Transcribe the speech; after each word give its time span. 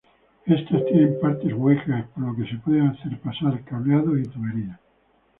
Estas 0.47 0.83
tienen 0.85 1.19
partes 1.21 1.53
huecas, 1.53 2.05
por 2.15 2.23
lo 2.23 2.35
que 2.35 2.49
se 2.49 2.57
puede 2.57 2.81
hacer 2.81 3.19
pasar 3.21 3.63
cableados 3.63 4.19
y 4.19 4.23
tuberías. 4.23 4.79